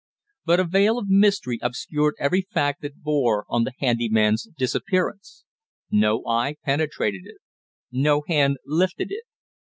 [0.45, 5.45] But a veil of mystery obscured every fact that bore on the handy man's disappearance;
[5.91, 7.37] no eye penetrated it,
[7.91, 9.25] no hand lifted it.